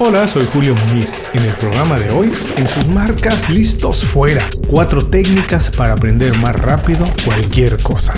[0.00, 1.12] Hola, soy Julio Muñiz.
[1.32, 6.54] En el programa de hoy, en sus marcas listos fuera, cuatro técnicas para aprender más
[6.54, 8.14] rápido cualquier cosa.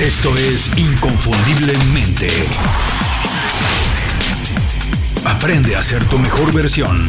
[0.00, 2.28] Esto es Inconfundiblemente.
[5.26, 7.06] Aprende a ser tu mejor versión.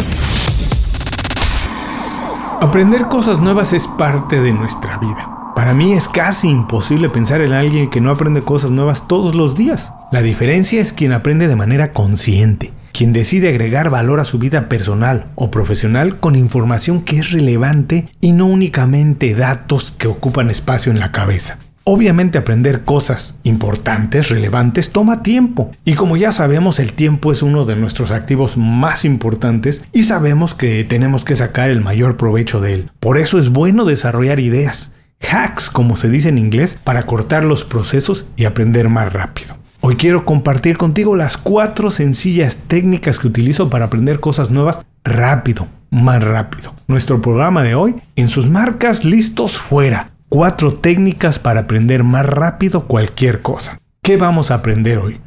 [2.60, 5.41] Aprender cosas nuevas es parte de nuestra vida.
[5.62, 9.56] Para mí es casi imposible pensar en alguien que no aprende cosas nuevas todos los
[9.56, 9.94] días.
[10.12, 14.70] La diferencia es quien aprende de manera consciente, quien decide agregar valor a su vida
[14.70, 20.92] personal o profesional con información que es relevante y no únicamente datos que ocupan espacio
[20.92, 21.60] en la cabeza.
[21.84, 25.70] Obviamente aprender cosas importantes, relevantes, toma tiempo.
[25.86, 30.56] Y como ya sabemos, el tiempo es uno de nuestros activos más importantes y sabemos
[30.56, 32.92] que tenemos que sacar el mayor provecho de él.
[33.00, 34.94] Por eso es bueno desarrollar ideas
[35.30, 39.56] hacks, como se dice en inglés, para cortar los procesos y aprender más rápido.
[39.84, 45.68] Hoy quiero compartir contigo las cuatro sencillas técnicas que utilizo para aprender cosas nuevas rápido,
[45.90, 46.76] más rápido.
[46.88, 50.12] Nuestro programa de hoy, en sus marcas listos fuera.
[50.30, 53.80] Cuatro técnicas para aprender más rápido cualquier cosa.
[54.04, 55.20] ¿Qué vamos a aprender hoy?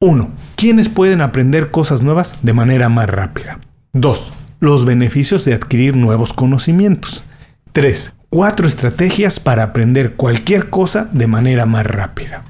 [0.00, 0.30] 1.
[0.56, 3.60] ¿Quiénes pueden aprender cosas nuevas de manera más rápida?
[3.92, 4.32] 2.
[4.60, 7.26] Los beneficios de adquirir nuevos conocimientos.
[7.72, 8.14] 3.
[8.32, 12.49] Cuatro estrategias para aprender cualquier cosa de manera más rápida.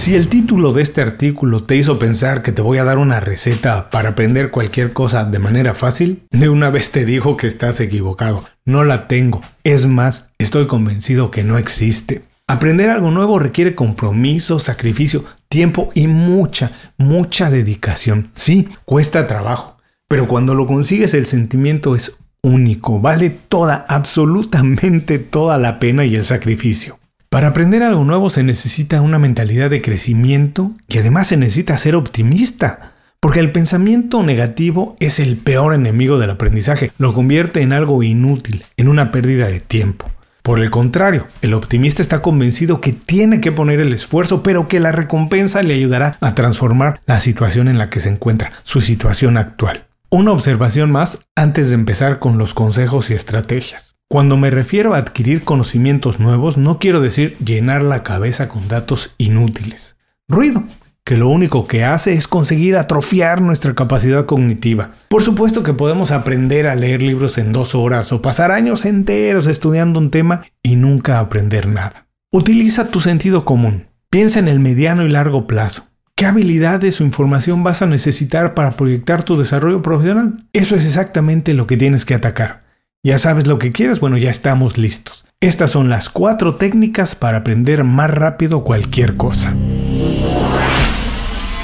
[0.00, 3.20] Si el título de este artículo te hizo pensar que te voy a dar una
[3.20, 7.80] receta para aprender cualquier cosa de manera fácil, de una vez te digo que estás
[7.80, 8.42] equivocado.
[8.64, 9.42] No la tengo.
[9.62, 12.22] Es más, estoy convencido que no existe.
[12.46, 18.30] Aprender algo nuevo requiere compromiso, sacrificio, tiempo y mucha, mucha dedicación.
[18.34, 19.76] Sí, cuesta trabajo,
[20.08, 26.16] pero cuando lo consigues el sentimiento es único, vale toda, absolutamente toda la pena y
[26.16, 26.98] el sacrificio.
[27.30, 31.94] Para aprender algo nuevo se necesita una mentalidad de crecimiento y además se necesita ser
[31.94, 32.94] optimista.
[33.20, 38.64] Porque el pensamiento negativo es el peor enemigo del aprendizaje, lo convierte en algo inútil,
[38.76, 40.10] en una pérdida de tiempo.
[40.42, 44.80] Por el contrario, el optimista está convencido que tiene que poner el esfuerzo, pero que
[44.80, 49.36] la recompensa le ayudará a transformar la situación en la que se encuentra, su situación
[49.36, 49.86] actual.
[50.08, 53.89] Una observación más antes de empezar con los consejos y estrategias.
[54.12, 59.14] Cuando me refiero a adquirir conocimientos nuevos, no quiero decir llenar la cabeza con datos
[59.18, 59.94] inútiles.
[60.26, 60.64] Ruido,
[61.04, 64.90] que lo único que hace es conseguir atrofiar nuestra capacidad cognitiva.
[65.06, 69.46] Por supuesto que podemos aprender a leer libros en dos horas o pasar años enteros
[69.46, 72.08] estudiando un tema y nunca aprender nada.
[72.32, 73.86] Utiliza tu sentido común.
[74.10, 75.86] Piensa en el mediano y largo plazo.
[76.16, 80.48] ¿Qué habilidades o información vas a necesitar para proyectar tu desarrollo profesional?
[80.52, 82.69] Eso es exactamente lo que tienes que atacar.
[83.02, 83.98] ¿Ya sabes lo que quieres?
[83.98, 85.24] Bueno, ya estamos listos.
[85.40, 89.54] Estas son las cuatro técnicas para aprender más rápido cualquier cosa.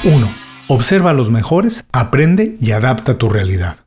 [0.03, 0.29] 1.
[0.67, 3.77] Observa a los mejores, aprende y adapta tu realidad.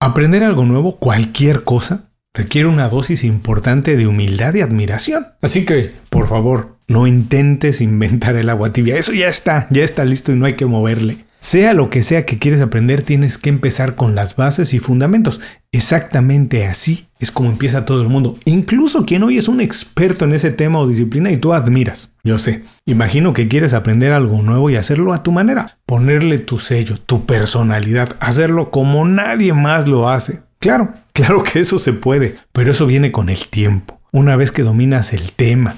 [0.00, 5.28] Aprender algo nuevo, cualquier cosa, requiere una dosis importante de humildad y admiración.
[5.42, 8.96] Así que, por favor, no intentes inventar el agua tibia.
[8.96, 11.24] Eso ya está, ya está listo y no hay que moverle.
[11.40, 15.40] Sea lo que sea que quieres aprender, tienes que empezar con las bases y fundamentos.
[15.72, 18.38] Exactamente así es como empieza todo el mundo.
[18.44, 22.14] Incluso quien hoy es un experto en ese tema o disciplina y tú admiras.
[22.24, 22.64] Yo sé.
[22.86, 25.78] Imagino que quieres aprender algo nuevo y hacerlo a tu manera.
[25.86, 30.40] Ponerle tu sello, tu personalidad, hacerlo como nadie más lo hace.
[30.58, 34.00] Claro, claro que eso se puede, pero eso viene con el tiempo.
[34.12, 35.76] Una vez que dominas el tema,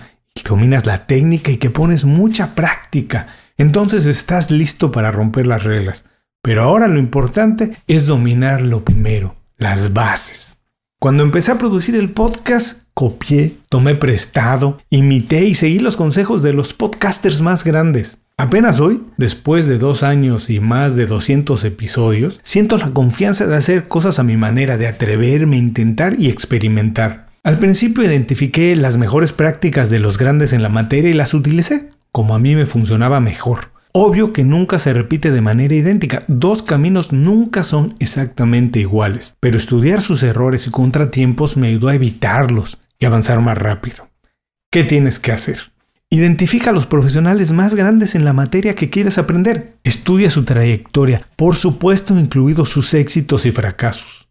[0.48, 3.28] dominas la técnica y que pones mucha práctica,
[3.62, 6.04] entonces estás listo para romper las reglas.
[6.42, 10.58] Pero ahora lo importante es dominar lo primero, las bases.
[10.98, 16.52] Cuando empecé a producir el podcast, copié, tomé prestado, imité y seguí los consejos de
[16.52, 18.18] los podcasters más grandes.
[18.36, 23.54] Apenas hoy, después de dos años y más de 200 episodios, siento la confianza de
[23.54, 27.26] hacer cosas a mi manera, de atreverme, intentar y experimentar.
[27.44, 31.90] Al principio identifiqué las mejores prácticas de los grandes en la materia y las utilicé
[32.12, 33.72] como a mí me funcionaba mejor.
[33.94, 39.58] Obvio que nunca se repite de manera idéntica, dos caminos nunca son exactamente iguales, pero
[39.58, 44.08] estudiar sus errores y contratiempos me ayudó a evitarlos y avanzar más rápido.
[44.70, 45.72] ¿Qué tienes que hacer?
[46.08, 49.76] Identifica a los profesionales más grandes en la materia que quieres aprender.
[49.82, 54.28] Estudia su trayectoria, por supuesto incluidos sus éxitos y fracasos.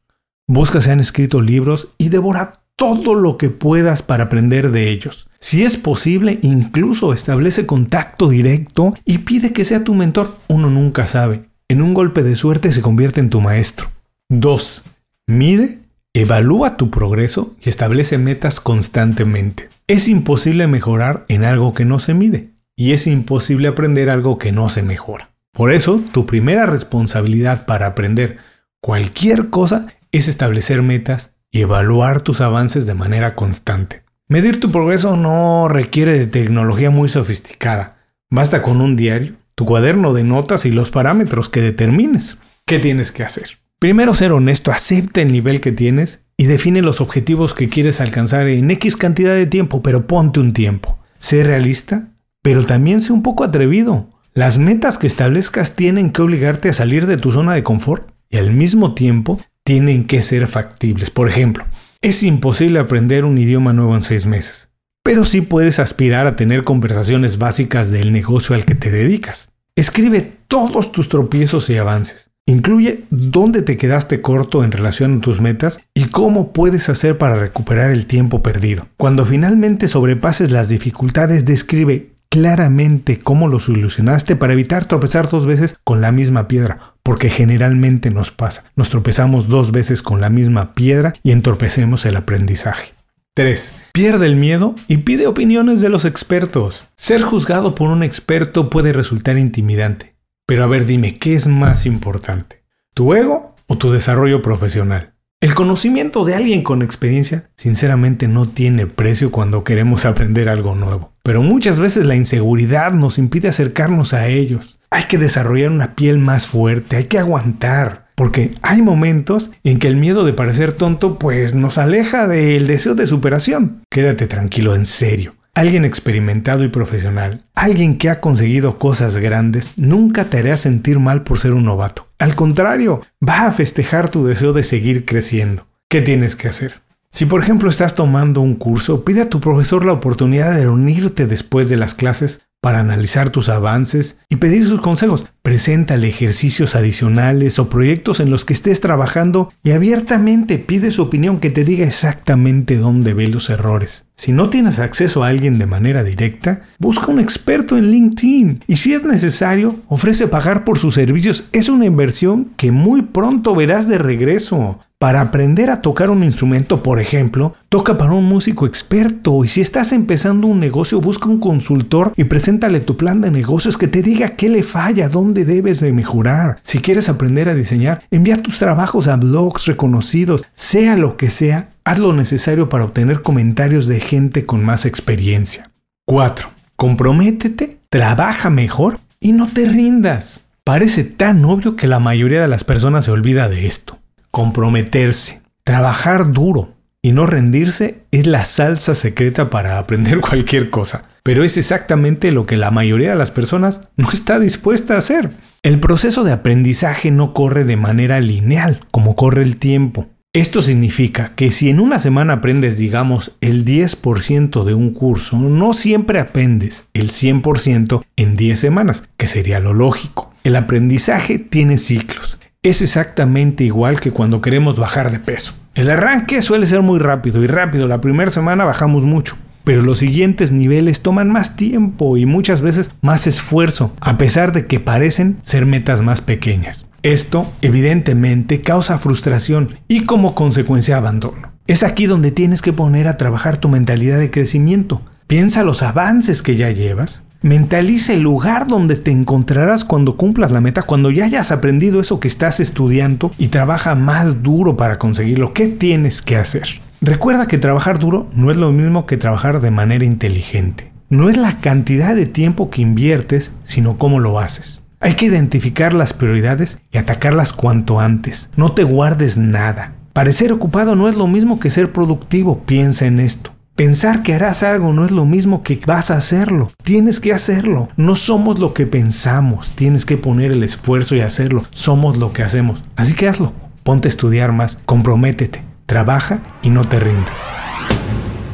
[0.47, 5.29] Busca si han escrito libros y devora todo lo que puedas para aprender de ellos.
[5.39, 10.35] Si es posible, incluso establece contacto directo y pide que sea tu mentor.
[10.47, 11.43] Uno nunca sabe.
[11.69, 13.91] En un golpe de suerte se convierte en tu maestro.
[14.29, 14.83] 2.
[15.27, 15.77] Mide,
[16.15, 19.69] evalúa tu progreso y establece metas constantemente.
[19.85, 24.51] Es imposible mejorar en algo que no se mide y es imposible aprender algo que
[24.51, 25.29] no se mejora.
[25.51, 28.37] Por eso, tu primera responsabilidad para aprender
[28.79, 34.03] cualquier cosa es establecer metas y evaluar tus avances de manera constante.
[34.27, 37.97] Medir tu progreso no requiere de tecnología muy sofisticada.
[38.29, 42.39] Basta con un diario, tu cuaderno de notas y los parámetros que determines.
[42.65, 43.59] ¿Qué tienes que hacer?
[43.77, 48.47] Primero ser honesto, acepta el nivel que tienes y define los objetivos que quieres alcanzar
[48.47, 50.97] en X cantidad de tiempo, pero ponte un tiempo.
[51.17, 52.07] Sé realista,
[52.41, 54.07] pero también sé un poco atrevido.
[54.33, 58.37] Las metas que establezcas tienen que obligarte a salir de tu zona de confort y
[58.37, 61.09] al mismo tiempo tienen que ser factibles.
[61.09, 61.65] Por ejemplo,
[62.01, 64.69] es imposible aprender un idioma nuevo en seis meses,
[65.03, 69.51] pero sí puedes aspirar a tener conversaciones básicas del negocio al que te dedicas.
[69.75, 72.31] Escribe todos tus tropiezos y avances.
[72.47, 77.35] Incluye dónde te quedaste corto en relación a tus metas y cómo puedes hacer para
[77.35, 78.87] recuperar el tiempo perdido.
[78.97, 85.77] Cuando finalmente sobrepases las dificultades, describe claramente cómo lo solucionaste para evitar tropezar dos veces
[85.83, 88.65] con la misma piedra, porque generalmente nos pasa.
[88.75, 92.93] Nos tropezamos dos veces con la misma piedra y entorpecemos el aprendizaje.
[93.33, 93.73] 3.
[93.93, 96.85] Pierde el miedo y pide opiniones de los expertos.
[96.95, 100.15] Ser juzgado por un experto puede resultar intimidante.
[100.45, 102.61] Pero a ver, dime, ¿qué es más importante?
[102.93, 105.10] ¿Tu ego o tu desarrollo profesional?
[105.41, 111.13] El conocimiento de alguien con experiencia, sinceramente, no tiene precio cuando queremos aprender algo nuevo.
[111.23, 114.77] Pero muchas veces la inseguridad nos impide acercarnos a ellos.
[114.91, 118.11] Hay que desarrollar una piel más fuerte, hay que aguantar.
[118.13, 122.93] Porque hay momentos en que el miedo de parecer tonto pues nos aleja del deseo
[122.93, 123.81] de superación.
[123.89, 125.33] Quédate tranquilo, en serio.
[125.55, 131.23] Alguien experimentado y profesional, alguien que ha conseguido cosas grandes, nunca te hará sentir mal
[131.23, 132.10] por ser un novato.
[132.21, 135.65] Al contrario, va a festejar tu deseo de seguir creciendo.
[135.89, 136.83] ¿Qué tienes que hacer?
[137.09, 141.25] Si por ejemplo estás tomando un curso, pide a tu profesor la oportunidad de reunirte
[141.25, 145.25] después de las clases para analizar tus avances y pedir sus consejos.
[145.41, 151.39] Preséntale ejercicios adicionales o proyectos en los que estés trabajando y abiertamente pide su opinión
[151.39, 154.05] que te diga exactamente dónde ve los errores.
[154.15, 158.77] Si no tienes acceso a alguien de manera directa, busca un experto en LinkedIn y
[158.77, 161.49] si es necesario, ofrece pagar por sus servicios.
[161.53, 164.79] Es una inversión que muy pronto verás de regreso.
[165.01, 169.59] Para aprender a tocar un instrumento, por ejemplo, toca para un músico experto y si
[169.59, 174.03] estás empezando un negocio, busca un consultor y preséntale tu plan de negocios que te
[174.03, 176.59] diga qué le falla, dónde debes de mejorar.
[176.61, 181.69] Si quieres aprender a diseñar, envía tus trabajos a blogs reconocidos, sea lo que sea,
[181.83, 185.67] haz lo necesario para obtener comentarios de gente con más experiencia.
[186.05, 186.47] 4.
[186.75, 190.41] Comprométete, trabaja mejor y no te rindas.
[190.63, 193.97] Parece tan obvio que la mayoría de las personas se olvida de esto
[194.31, 196.73] comprometerse, trabajar duro
[197.03, 201.05] y no rendirse es la salsa secreta para aprender cualquier cosa.
[201.23, 205.31] Pero es exactamente lo que la mayoría de las personas no está dispuesta a hacer.
[205.61, 210.07] El proceso de aprendizaje no corre de manera lineal como corre el tiempo.
[210.33, 215.73] Esto significa que si en una semana aprendes, digamos, el 10% de un curso, no
[215.73, 220.33] siempre aprendes el 100% en 10 semanas, que sería lo lógico.
[220.45, 225.53] El aprendizaje tiene ciclos es exactamente igual que cuando queremos bajar de peso.
[225.73, 229.35] El arranque suele ser muy rápido y rápido, la primera semana bajamos mucho.
[229.63, 234.67] Pero los siguientes niveles toman más tiempo y muchas veces más esfuerzo, a pesar de
[234.67, 236.87] que parecen ser metas más pequeñas.
[237.03, 241.51] Esto evidentemente causa frustración y como consecuencia abandono.
[241.65, 245.01] Es aquí donde tienes que poner a trabajar tu mentalidad de crecimiento.
[245.25, 250.61] Piensa los avances que ya llevas, Mentaliza el lugar donde te encontrarás cuando cumplas la
[250.61, 255.51] meta, cuando ya hayas aprendido eso que estás estudiando y trabaja más duro para conseguirlo.
[255.51, 256.67] ¿Qué tienes que hacer?
[257.01, 260.91] Recuerda que trabajar duro no es lo mismo que trabajar de manera inteligente.
[261.09, 264.83] No es la cantidad de tiempo que inviertes, sino cómo lo haces.
[264.99, 268.51] Hay que identificar las prioridades y atacarlas cuanto antes.
[268.55, 269.93] No te guardes nada.
[270.13, 272.59] Parecer ocupado no es lo mismo que ser productivo.
[272.67, 273.51] Piensa en esto.
[273.81, 276.69] Pensar que harás algo no es lo mismo que vas a hacerlo.
[276.83, 277.89] Tienes que hacerlo.
[277.97, 279.71] No somos lo que pensamos.
[279.71, 281.65] Tienes que poner el esfuerzo y hacerlo.
[281.71, 282.83] Somos lo que hacemos.
[282.95, 283.53] Así que hazlo.
[283.81, 284.77] Ponte a estudiar más.
[284.85, 285.63] Comprométete.
[285.87, 287.41] Trabaja y no te rindas.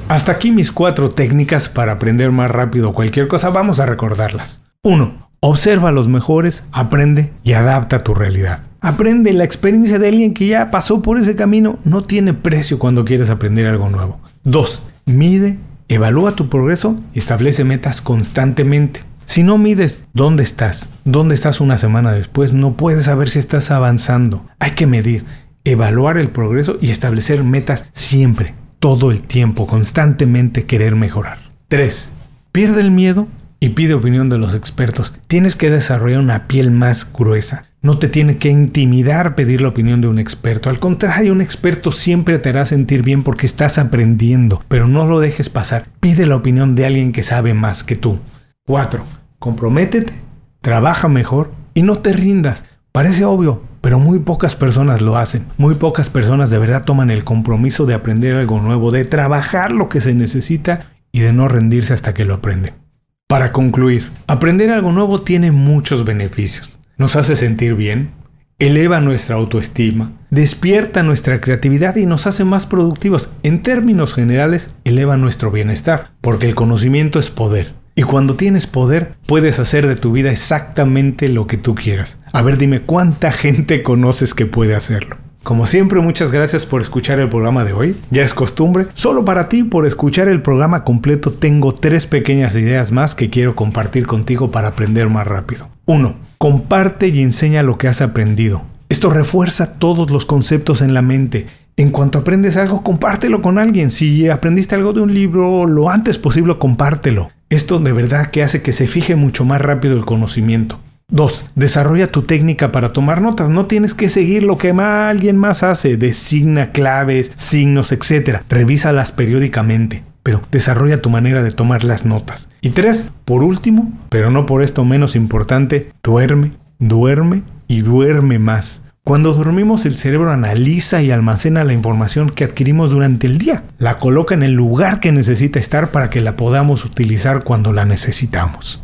[0.07, 3.50] Hasta aquí mis cuatro técnicas para aprender más rápido cualquier cosa.
[3.50, 4.62] Vamos a recordarlas.
[4.84, 5.27] 1.
[5.41, 8.62] Observa a los mejores, aprende y adapta a tu realidad.
[8.79, 11.77] Aprende la experiencia de alguien que ya pasó por ese camino.
[11.84, 14.22] No tiene precio cuando quieres aprender algo nuevo.
[14.46, 14.93] 2.
[15.07, 19.03] Mide, evalúa tu progreso y establece metas constantemente.
[19.23, 23.71] Si no mides dónde estás, dónde estás una semana después, no puedes saber si estás
[23.71, 24.45] avanzando.
[24.59, 25.23] Hay que medir,
[25.63, 31.37] evaluar el progreso y establecer metas siempre, todo el tiempo, constantemente querer mejorar.
[31.69, 32.11] 3.
[32.51, 35.13] Pierde el miedo y pide opinión de los expertos.
[35.27, 37.65] Tienes que desarrollar una piel más gruesa.
[37.81, 40.69] No te tiene que intimidar pedir la opinión de un experto.
[40.69, 45.19] Al contrario, un experto siempre te hará sentir bien porque estás aprendiendo, pero no lo
[45.19, 45.87] dejes pasar.
[45.99, 48.19] Pide la opinión de alguien que sabe más que tú.
[48.65, 49.03] 4.
[49.39, 50.13] Comprométete,
[50.61, 52.65] trabaja mejor y no te rindas.
[52.91, 55.45] Parece obvio, pero muy pocas personas lo hacen.
[55.57, 59.87] Muy pocas personas de verdad toman el compromiso de aprender algo nuevo, de trabajar lo
[59.87, 62.87] que se necesita y de no rendirse hasta que lo aprenden.
[63.29, 66.79] Para concluir, aprender algo nuevo tiene muchos beneficios.
[66.96, 68.12] Nos hace sentir bien,
[68.57, 73.29] eleva nuestra autoestima, despierta nuestra creatividad y nos hace más productivos.
[73.43, 77.74] En términos generales, eleva nuestro bienestar, porque el conocimiento es poder.
[77.96, 82.19] Y cuando tienes poder, puedes hacer de tu vida exactamente lo que tú quieras.
[82.31, 85.17] A ver, dime cuánta gente conoces que puede hacerlo.
[85.47, 87.95] Como siempre, muchas gracias por escuchar el programa de hoy.
[88.11, 92.91] Ya es costumbre, solo para ti, por escuchar el programa completo, tengo tres pequeñas ideas
[92.91, 95.69] más que quiero compartir contigo para aprender más rápido.
[95.85, 96.15] 1.
[96.37, 98.63] Comparte y enseña lo que has aprendido.
[98.89, 101.47] Esto refuerza todos los conceptos en la mente.
[101.77, 103.89] En cuanto aprendes algo, compártelo con alguien.
[103.89, 107.29] Si aprendiste algo de un libro, lo antes posible compártelo.
[107.49, 110.81] Esto de verdad que hace que se fije mucho más rápido el conocimiento.
[111.09, 111.47] 2.
[111.55, 113.49] Desarrolla tu técnica para tomar notas.
[113.49, 115.95] No tienes que seguir lo que alguien más hace.
[115.95, 118.41] Designa claves, signos, etc.
[118.49, 120.03] Revísalas periódicamente.
[120.21, 122.49] Pero desarrolla tu manera de tomar las notas.
[122.59, 123.09] Y 3.
[123.23, 128.83] Por último, pero no por esto menos importante, duerme, duerme y duerme más.
[129.05, 133.99] Cuando dormimos el cerebro analiza y almacena la información que adquirimos durante el día, la
[133.99, 138.83] coloca en el lugar que necesita estar para que la podamos utilizar cuando la necesitamos.